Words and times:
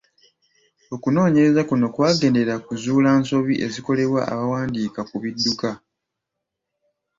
Okunoonyereza 0.95 1.61
kuno 1.69 1.85
kwagenderera 1.93 2.55
kuzuula 2.65 3.09
nsobi 3.19 3.53
ezikolebwa 3.65 4.21
abawandiika 4.33 5.01
ku 5.09 5.15
bidduka. 5.23 5.69